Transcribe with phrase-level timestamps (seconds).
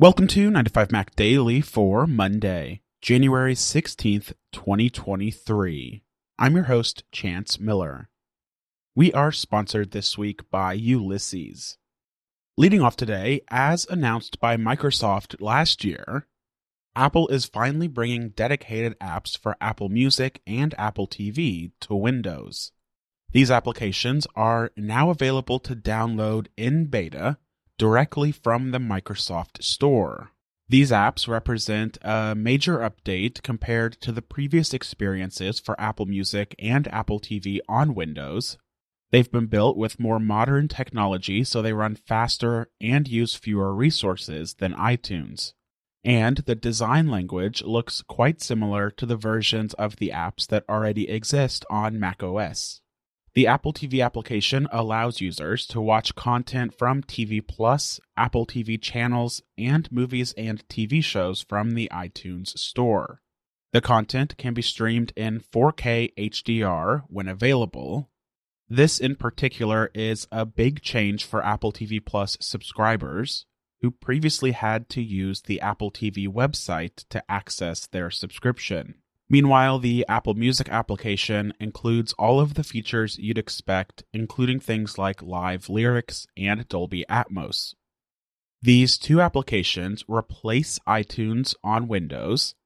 [0.00, 6.02] Welcome to 9 to 5 Mac Daily for Monday, January 16th, 2023.
[6.38, 8.08] I'm your host, Chance Miller.
[8.94, 11.76] We are sponsored this week by Ulysses.
[12.56, 16.26] Leading off today, as announced by Microsoft last year,
[16.96, 22.72] Apple is finally bringing dedicated apps for Apple Music and Apple TV to Windows.
[23.32, 27.36] These applications are now available to download in beta
[27.80, 30.30] directly from the Microsoft Store.
[30.68, 36.86] These apps represent a major update compared to the previous experiences for Apple Music and
[36.88, 38.58] Apple TV on Windows.
[39.10, 44.54] They've been built with more modern technology so they run faster and use fewer resources
[44.54, 45.54] than iTunes
[46.04, 51.08] and the design language looks quite similar to the versions of the apps that already
[51.08, 52.80] exist on macOS.
[53.40, 59.40] The Apple TV application allows users to watch content from TV Plus, Apple TV channels,
[59.56, 63.22] and movies and TV shows from the iTunes Store.
[63.72, 68.10] The content can be streamed in 4K HDR when available.
[68.68, 73.46] This in particular is a big change for Apple TV Plus subscribers
[73.80, 78.96] who previously had to use the Apple TV website to access their subscription.
[79.32, 85.22] Meanwhile, the Apple Music application includes all of the features you'd expect, including things like
[85.22, 87.74] live lyrics and Dolby Atmos.
[88.60, 92.56] These two applications replace iTunes on Windows,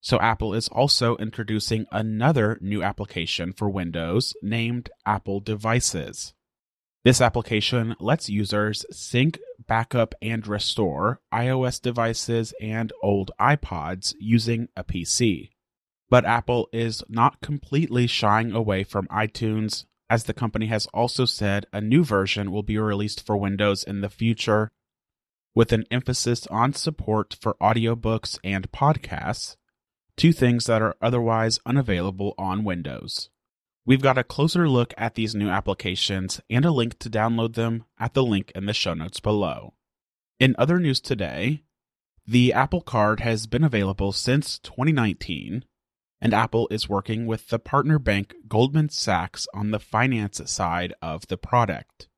[0.00, 6.32] so Apple is also introducing another new application for Windows named Apple Devices.
[7.04, 14.82] This application lets users sync, backup, and restore iOS devices and old iPods using a
[14.82, 15.50] PC.
[16.08, 21.66] But Apple is not completely shying away from iTunes, as the company has also said
[21.72, 24.70] a new version will be released for Windows in the future,
[25.54, 29.56] with an emphasis on support for audiobooks and podcasts,
[30.16, 33.30] two things that are otherwise unavailable on Windows.
[33.84, 37.84] We've got a closer look at these new applications and a link to download them
[37.98, 39.74] at the link in the show notes below.
[40.38, 41.62] In other news today,
[42.26, 45.64] the Apple Card has been available since 2019,
[46.20, 51.26] and Apple is working with the partner bank Goldman Sachs on the finance side of
[51.28, 52.08] the product.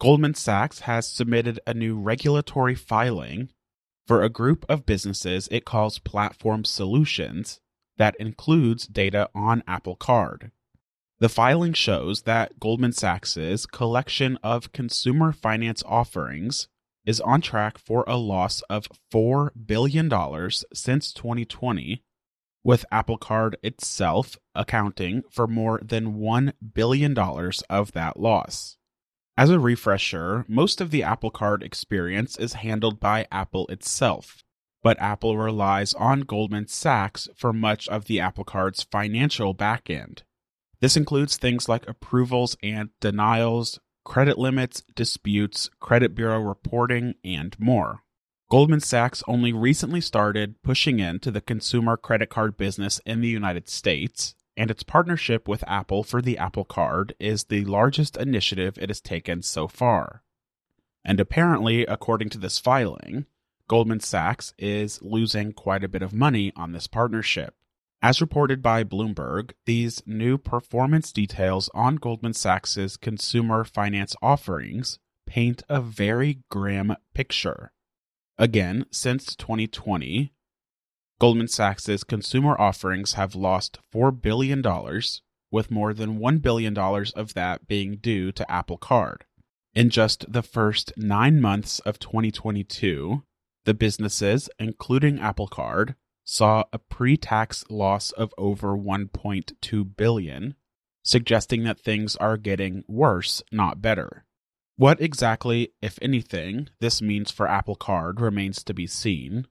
[0.00, 3.50] Goldman Sachs has submitted a new regulatory filing
[4.06, 7.60] for a group of businesses it calls Platform Solutions
[7.96, 10.52] that includes data on Apple Card.
[11.20, 16.68] The filing shows that Goldman Sachs's collection of consumer finance offerings
[17.04, 20.08] is on track for a loss of $4 billion
[20.72, 22.04] since 2020,
[22.68, 28.76] with Apple Card itself accounting for more than $1 billion of that loss.
[29.38, 34.44] As a refresher, most of the Apple Card experience is handled by Apple itself,
[34.82, 40.24] but Apple relies on Goldman Sachs for much of the Apple Card's financial backend.
[40.82, 48.02] This includes things like approvals and denials, credit limits, disputes, credit bureau reporting, and more.
[48.50, 53.68] Goldman Sachs only recently started pushing into the consumer credit card business in the United
[53.68, 58.88] States, and its partnership with Apple for the Apple Card is the largest initiative it
[58.88, 60.22] has taken so far.
[61.04, 63.26] And apparently, according to this filing,
[63.68, 67.54] Goldman Sachs is losing quite a bit of money on this partnership.
[68.00, 75.62] As reported by Bloomberg, these new performance details on Goldman Sachs's consumer finance offerings paint
[75.68, 77.72] a very grim picture.
[78.38, 80.32] Again, since 2020,
[81.20, 84.62] Goldman Sachs' consumer offerings have lost $4 billion,
[85.50, 89.24] with more than $1 billion of that being due to Apple Card.
[89.74, 93.24] In just the first nine months of 2022,
[93.64, 100.54] the businesses, including Apple Card, saw a pre-tax loss of over 1.2 billion,
[101.02, 104.24] suggesting that things are getting worse, not better.
[104.78, 109.48] What exactly, if anything, this means for Apple Card remains to be seen.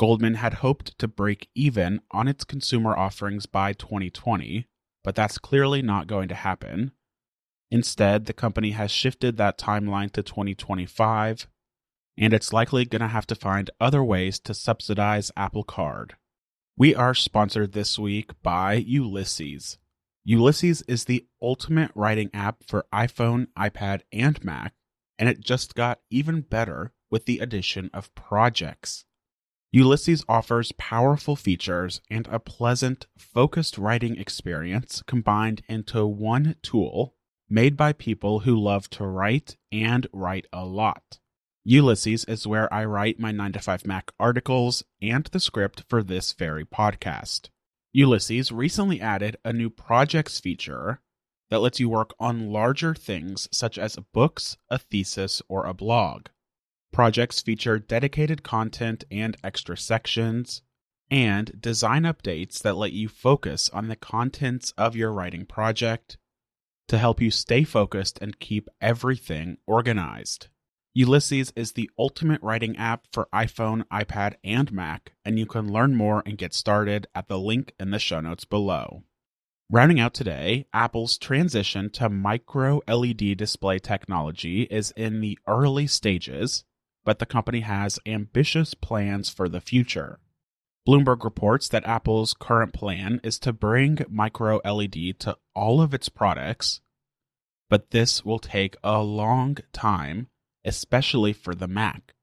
[0.00, 4.66] Goldman had hoped to break even on its consumer offerings by 2020,
[5.04, 6.92] but that's clearly not going to happen.
[7.70, 11.46] Instead, the company has shifted that timeline to 2025
[12.16, 16.14] and it's likely going to have to find other ways to subsidize Apple Card.
[16.74, 19.76] We are sponsored this week by Ulysses.
[20.24, 24.74] Ulysses is the ultimate writing app for iPhone, iPad, and Mac,
[25.18, 29.04] and it just got even better with the addition of projects.
[29.72, 37.14] Ulysses offers powerful features and a pleasant, focused writing experience combined into one tool
[37.48, 41.18] made by people who love to write and write a lot.
[41.64, 46.02] Ulysses is where I write my 9 to 5 Mac articles and the script for
[46.02, 47.48] this very podcast.
[47.92, 51.00] Ulysses recently added a new projects feature
[51.50, 56.28] that lets you work on larger things such as books, a thesis, or a blog.
[56.90, 60.62] Projects feature dedicated content and extra sections,
[61.10, 66.16] and design updates that let you focus on the contents of your writing project
[66.88, 70.48] to help you stay focused and keep everything organized.
[70.94, 75.94] Ulysses is the ultimate writing app for iPhone, iPad, and Mac, and you can learn
[75.94, 79.02] more and get started at the link in the show notes below.
[79.70, 86.64] Rounding out today, Apple's transition to micro LED display technology is in the early stages,
[87.06, 90.20] but the company has ambitious plans for the future.
[90.86, 96.10] Bloomberg reports that Apple's current plan is to bring micro LED to all of its
[96.10, 96.82] products,
[97.70, 100.28] but this will take a long time
[100.64, 102.14] especially for the Mac.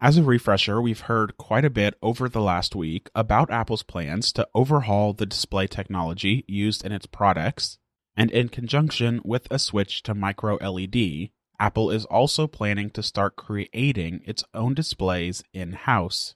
[0.00, 4.32] As a refresher, we've heard quite a bit over the last week about Apple's plans
[4.32, 7.78] to overhaul the display technology used in its products,
[8.16, 13.36] and in conjunction with a switch to micro LED, Apple is also planning to start
[13.36, 16.34] creating its own displays in house,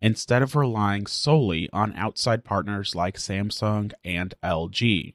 [0.00, 5.14] instead of relying solely on outside partners like Samsung and LG.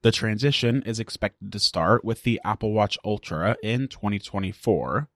[0.00, 5.08] The transition is expected to start with the Apple Watch Ultra in 2024,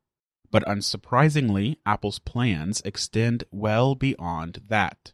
[0.51, 5.13] but unsurprisingly, Apple's plans extend well beyond that.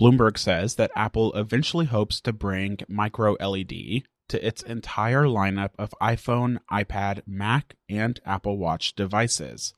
[0.00, 5.94] Bloomberg says that Apple eventually hopes to bring micro LED to its entire lineup of
[6.00, 9.74] iPhone, iPad, Mac, and Apple Watch devices.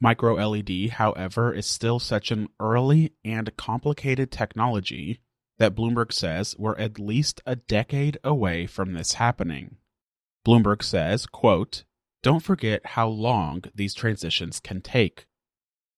[0.00, 5.20] Micro LED, however, is still such an early and complicated technology
[5.58, 9.76] that Bloomberg says we're at least a decade away from this happening.
[10.46, 11.84] Bloomberg says, quote,
[12.22, 15.26] don't forget how long these transitions can take.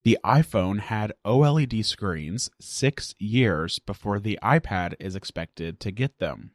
[0.05, 6.53] The iPhone had OLED screens six years before the iPad is expected to get them.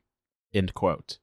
[0.54, 1.20] End quote.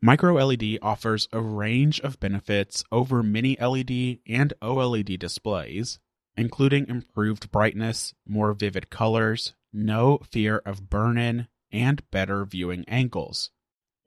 [0.00, 6.00] Micro LED offers a range of benefits over mini LED and OLED displays,
[6.36, 13.50] including improved brightness, more vivid colors, no fear of burn in, and better viewing angles.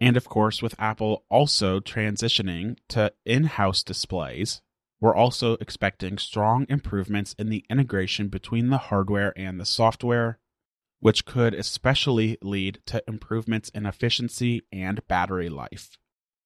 [0.05, 4.61] And of course, with Apple also transitioning to in house displays,
[5.01, 10.37] we're also expecting strong improvements in the integration between the hardware and the software,
[10.99, 15.97] which could especially lead to improvements in efficiency and battery life.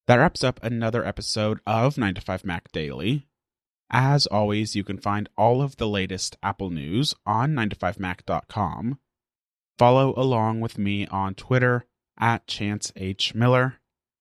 [0.08, 3.28] That wraps up another episode of 9 to 5 Mac Daily.
[3.90, 9.00] As always, you can find all of the latest Apple news on 9to5mac.com.
[9.78, 11.89] Follow along with me on Twitter
[12.20, 13.34] at Chance H.
[13.34, 13.76] Miller.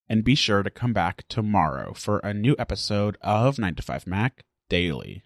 [0.08, 4.06] And be sure to come back tomorrow for a new episode of 9 to 5
[4.06, 5.22] Mac Daily.